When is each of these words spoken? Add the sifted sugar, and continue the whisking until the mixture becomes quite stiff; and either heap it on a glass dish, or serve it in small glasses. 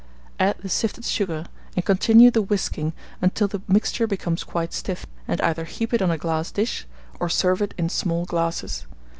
Add 0.39 0.57
the 0.63 0.67
sifted 0.67 1.05
sugar, 1.05 1.45
and 1.75 1.85
continue 1.85 2.31
the 2.31 2.41
whisking 2.41 2.93
until 3.21 3.47
the 3.47 3.61
mixture 3.67 4.07
becomes 4.07 4.43
quite 4.43 4.73
stiff; 4.73 5.05
and 5.27 5.39
either 5.41 5.65
heap 5.65 5.93
it 5.93 6.01
on 6.01 6.09
a 6.09 6.17
glass 6.17 6.49
dish, 6.49 6.87
or 7.19 7.29
serve 7.29 7.61
it 7.61 7.75
in 7.77 7.87
small 7.87 8.25
glasses. 8.25 8.87